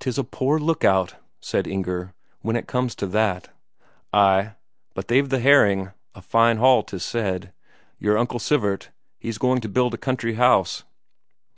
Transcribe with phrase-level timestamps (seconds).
[0.00, 3.50] "'Tis a poor look out," said Inger, "when it comes to that."
[4.12, 4.54] "Ay.
[4.92, 5.92] But they've the herring.
[6.16, 7.52] A fine haul, 'tis said.
[8.00, 8.90] Your Uncle Sivert,
[9.20, 10.82] he's going to build a country house."